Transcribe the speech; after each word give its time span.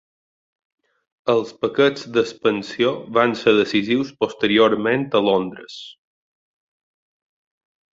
Els 1.33 1.51
paquets 1.65 2.07
d"expansió 2.15 2.95
van 3.19 3.37
ser 3.45 3.55
decisius 3.61 4.13
posteriorment 4.25 5.09
a 5.17 5.25
Londres. 5.31 5.81